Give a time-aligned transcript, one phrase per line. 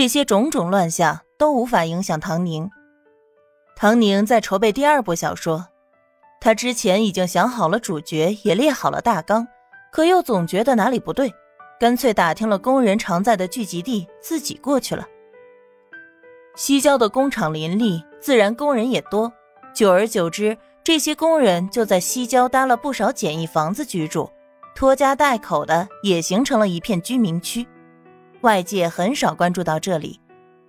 [0.00, 2.70] 这些种种乱象都无法影响唐宁。
[3.76, 5.66] 唐宁在筹备第二部小说，
[6.40, 9.46] 他之前已经想好了主角，也列好了大纲，
[9.92, 11.30] 可又总觉得哪里不对，
[11.78, 15.06] 干脆打听了工人常在的聚集地，自己过去了。
[16.56, 19.30] 西郊的工厂林立，自然工人也多，
[19.74, 24.30] 久而久之，这些工人就在西郊搭了不少简易房子居住，
[24.74, 27.68] 拖家带口的也形成了一片居民区。
[28.42, 30.20] 外界很少关注到这里，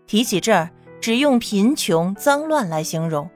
[0.06, 0.70] 提起这儿
[1.00, 3.30] 只用贫穷、脏乱来形容。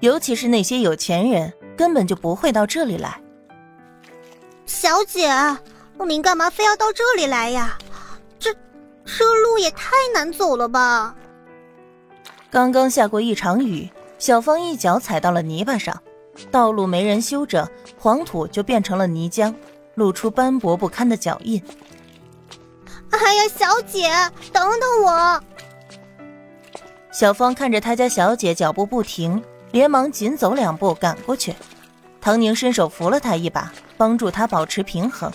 [0.00, 3.20] 尤其是那些有钱人，根本就不会到这里来。
[4.66, 5.30] 小姐，
[6.06, 7.78] 您干嘛非要到这里来呀？
[8.38, 8.54] 这
[9.04, 11.14] 这路也太难走了吧！
[12.50, 16.02] 刚刚下过一场雨，小芳一脚踩到了泥巴上，
[16.50, 17.66] 道路没人修整，
[17.98, 19.54] 黄土就变成了泥浆，
[19.94, 21.62] 露出斑驳不堪的脚印。
[23.22, 24.10] 哎呀，小姐，
[24.52, 25.40] 等等我！
[27.12, 29.40] 小芳看着他家小姐脚步不停，
[29.70, 31.54] 连忙紧走两步赶过去。
[32.20, 35.30] 唐宁伸手扶了她一把，帮助她保持平衡。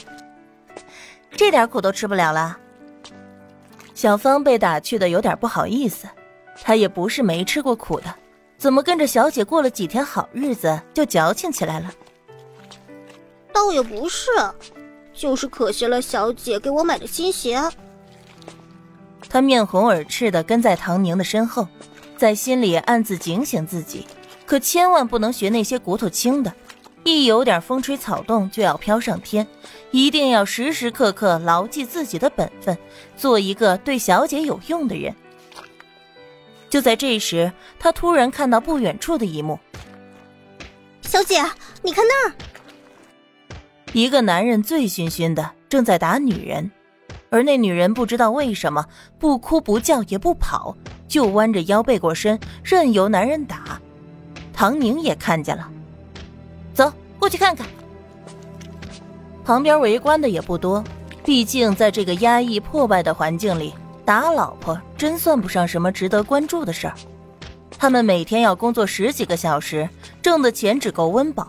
[1.32, 2.58] 这点苦都吃不了了。
[3.94, 6.06] 小芳被打趣的有点不好意思，
[6.62, 8.14] 她也不是没吃过苦的，
[8.58, 11.90] 怎么跟着小姐过了几天好日子就矫情起来了？
[13.54, 14.30] 倒也不是。
[15.16, 17.62] 就是可惜了小姐给我买的新鞋。
[19.30, 21.68] 他面红耳赤的跟在唐宁的身后，
[22.16, 24.06] 在心里暗自警醒自己，
[24.46, 26.54] 可千万不能学那些骨头轻的，
[27.04, 29.46] 一有点风吹草动就要飘上天，
[29.92, 32.78] 一定要时时刻刻牢记自己的本分，
[33.18, 35.14] 做一个对小姐有用的人。
[36.70, 39.60] 就在这时，他突然看到不远处的一幕
[41.02, 41.44] ：“小姐，
[41.82, 42.34] 你看那儿。”
[43.96, 46.70] 一个男人醉醺醺的正在打女人，
[47.30, 48.86] 而那女人不知道为什么
[49.18, 50.76] 不哭不叫也不跑，
[51.08, 53.80] 就弯着腰背过身，任由男人打。
[54.52, 55.72] 唐宁也看见了，
[56.74, 57.66] 走过去看看。
[59.46, 60.84] 旁边围观的也不多，
[61.24, 63.74] 毕竟在这个压抑破败的环境里，
[64.04, 66.94] 打老婆真算不上什么值得关注的事儿。
[67.78, 69.88] 他们每天要工作十几个小时，
[70.22, 71.48] 挣的钱只够温饱。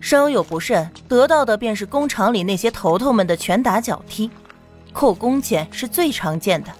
[0.00, 4.30] 稍有不慎，得到的便是工厂里那些头头们的拳打脚踢，
[4.92, 6.72] 扣工钱是最常见的。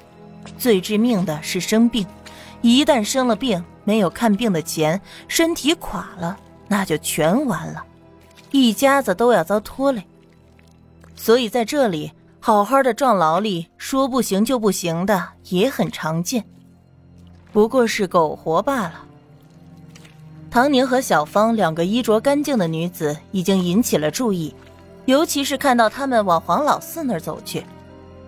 [0.58, 2.06] 最致命的是生病，
[2.62, 6.36] 一旦生了病，没有看病的钱，身体垮了，
[6.66, 7.84] 那就全完了，
[8.50, 10.02] 一家子都要遭拖累。
[11.14, 16.44] 所以在这里，好好的壮劳力，说不行就不行的也很常见，
[17.52, 19.04] 不过是苟活罢了。
[20.50, 24.52] 唐宁和小芳两个衣着干净的女子已经引起了注意，
[25.04, 27.64] 尤其是看到他们往黄老四那儿走去，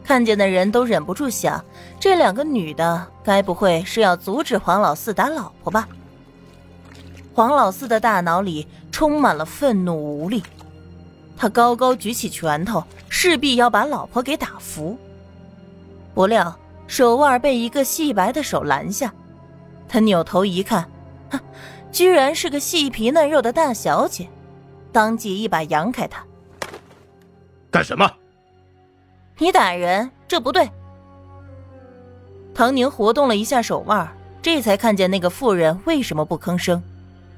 [0.04, 1.62] 看见的人都忍不住想：
[1.98, 5.88] 这两个女的该不会是要阻止黄老四打老婆吧？
[7.34, 10.44] 黄老四的大脑里充满了愤怒无力，
[11.36, 14.96] 他高高举起拳头，势必要把老婆给打服。
[16.14, 16.56] 不料
[16.86, 19.12] 手腕被一个细白的手拦下，
[19.88, 20.88] 他扭头一看，
[21.28, 21.40] 哼。
[21.92, 24.26] 居然是个细皮嫩肉的大小姐，
[24.90, 26.24] 当即一把扬开她。
[27.70, 28.10] 干什么？
[29.38, 30.68] 你打人，这不对。
[32.54, 34.08] 唐宁活动了一下手腕，
[34.40, 36.82] 这才看见那个妇人为什么不吭声。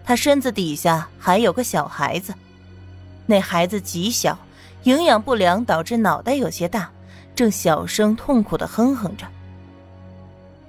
[0.04, 2.32] 她身子底下还有个小孩子，
[3.26, 4.38] 那孩子极小，
[4.84, 6.90] 营养不良导致脑袋有些大，
[7.34, 9.26] 正小声痛苦的哼哼着。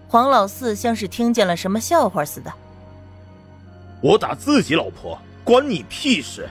[0.08, 2.52] 黄老四像是听见了什么笑话似的。
[4.06, 6.48] 我打自己老婆，关你屁事！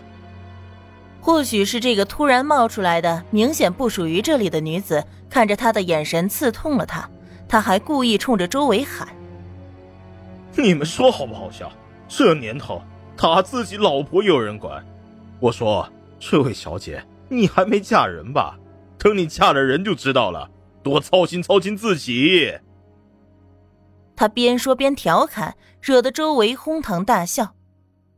[1.20, 7.08] 或许是这个突然冒出来的、明显不属于这里的女子，看着他的眼神刺痛了他，
[7.48, 9.06] 他还故意冲着周围喊
[10.58, 11.70] ：“你们说好不好笑？
[12.08, 12.82] 这年头
[13.16, 14.84] 打自己老婆有人管？
[15.38, 15.88] 我说，
[16.18, 18.58] 这位小姐，你还没嫁人吧？
[18.98, 20.50] 等你嫁了人就知道了，
[20.82, 22.52] 多操心操心自己。”
[24.16, 27.54] 他边说边调侃，惹得周围哄堂大笑。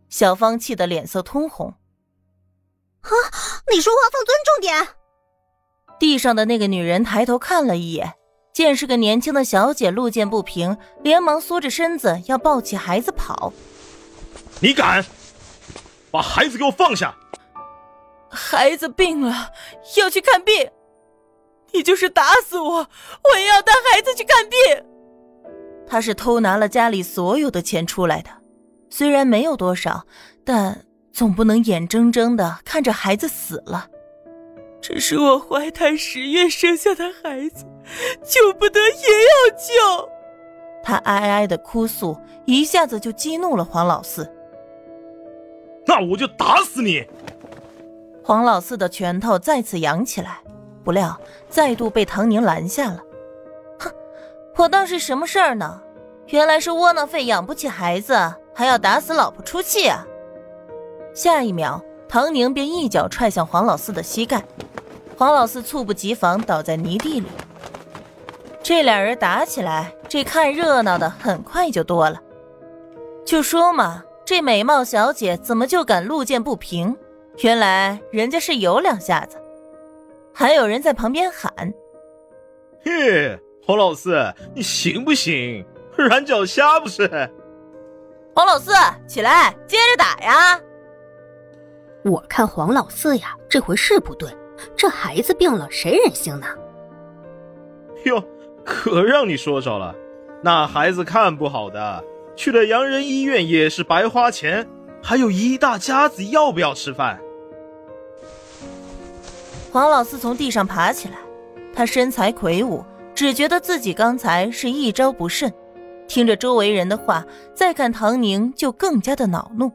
[0.08, 1.74] 小芳气得脸色通红。
[3.00, 3.10] 啊！
[3.72, 4.88] 你说话放尊重点。
[5.98, 8.14] 地上的那个女人抬头看了一眼，
[8.52, 13.52] 见是个年轻的小姐，路见不平，连忙缩着身子要抱起孩子跑。
[14.60, 15.04] 你敢？
[16.10, 17.14] 把孩子给我放下！
[18.28, 19.52] 孩子病了，
[19.96, 20.70] 要去看病。
[21.72, 22.88] 你就是打死我，
[23.24, 24.58] 我也要带孩子去看病。
[25.86, 28.30] 他是偷拿了家里所有的钱出来的，
[28.90, 30.04] 虽然没有多少，
[30.44, 33.88] 但总不能眼睁睁的看着孩子死了。
[34.80, 37.64] 这是我怀胎十月生下的孩子，
[38.22, 40.08] 救不得也要救
[40.82, 44.30] 他哀哀的哭诉，一下子就激怒了黄老四。
[45.86, 47.04] 那我就打死你！
[48.22, 50.38] 黄老四的拳头再次扬起来，
[50.84, 51.18] 不料
[51.48, 53.02] 再度被唐宁拦下了。
[54.56, 55.80] 我当是什么事儿呢？
[56.28, 58.16] 原来是窝囊废养不起孩子，
[58.54, 60.04] 还要打死老婆出气啊！
[61.14, 64.42] 下一秒，唐宁便一脚踹向黄老四的膝盖，
[65.16, 67.26] 黄老四猝不及防倒在泥地里。
[68.62, 72.20] 这俩人打起来，这看热闹的很快就多了。
[73.24, 76.96] 就说嘛，这美貌小姐怎么就敢路见不平？
[77.40, 79.36] 原来人家是有两下子。
[80.32, 81.52] 还有人在旁边喊
[82.84, 85.66] ：“嘿，黄老四，你行不行？
[85.96, 87.08] 软脚虾不是？”
[88.32, 88.72] 黄老四，
[89.08, 90.60] 起来，接着打呀！
[92.04, 94.30] 我看黄老四呀，这回是不对，
[94.76, 96.46] 这孩子病了，谁忍心呢？
[98.04, 98.22] 哟。
[98.64, 99.94] 可让你说着了，
[100.42, 102.02] 那孩子看不好的，
[102.34, 104.68] 去了洋人医院也是白花钱，
[105.00, 107.20] 还有一大家子要不要吃饭？
[109.72, 111.14] 黄老四从地上爬起来，
[111.72, 112.84] 他身材魁梧，
[113.16, 115.50] 只觉得自己刚才是一招不慎，
[116.06, 117.24] 听着周围人的话，
[117.54, 119.72] 再看唐宁就更加的恼怒。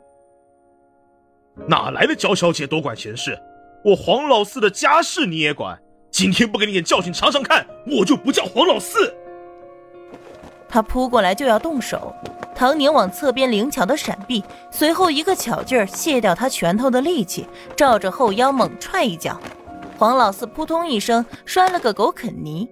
[1.67, 3.35] 哪来的娇小姐多管闲事？
[3.83, 5.75] 我黄老四的家事你也管？
[6.11, 9.11] 今天不给你点教训尝尝看，我就不叫黄老四。
[10.69, 12.13] 他扑过来就要动手，
[12.53, 19.39] 唐宁往侧边灵巧的闪避，随后一个巧劲儿卸掉他拳头的力气，照着后腰猛踹一脚，
[19.97, 22.69] 黄老四扑通一声摔了个狗啃泥。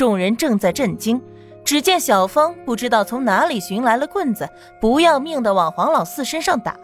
[0.00, 1.22] 众人正在震惊，
[1.62, 4.48] 只见小芳不知道从哪里寻来了棍子，
[4.80, 6.74] 不要命的往黄老四身上打。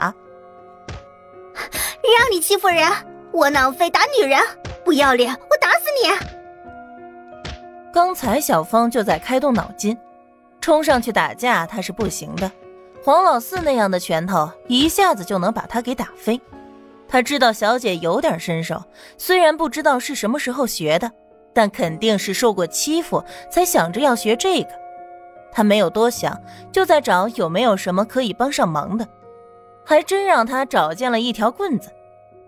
[1.57, 2.87] 让你欺负人，
[3.33, 4.39] 窝囊废打女人！
[4.85, 5.33] 不要脸！
[5.33, 6.11] 我打死你！
[7.91, 9.97] 刚才小芳就在开动脑筋，
[10.61, 12.53] 冲上去打架她是不行的。
[13.03, 16.39] 黄老四那样的拳头一下子就能把她给打飞。
[17.09, 18.85] 他知道小姐有点身手，
[19.17, 21.11] 虽然不知道是什么时候学的，
[21.57, 24.69] 但肯定是受过欺负才想着要学这个。
[25.51, 26.39] 他没有多想，
[26.71, 29.09] 就在找有没有什么可以帮上忙的，
[29.83, 31.91] 还真让他找见了一条棍子。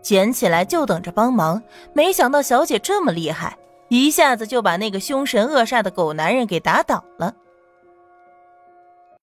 [0.03, 1.63] 捡起来就等着帮忙，
[1.95, 3.57] 没想到小姐这么厉害，
[3.89, 7.35] 一下子就把那个凶神恶煞的狗男人给打倒了。